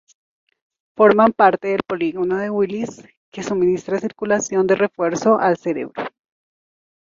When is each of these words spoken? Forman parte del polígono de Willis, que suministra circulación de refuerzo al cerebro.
Forman 0.97 1.31
parte 1.31 1.67
del 1.67 1.83
polígono 1.85 2.37
de 2.37 2.49
Willis, 2.49 3.07
que 3.29 3.43
suministra 3.43 3.99
circulación 3.99 4.65
de 4.65 4.73
refuerzo 4.73 5.37
al 5.39 5.57
cerebro. 5.57 6.01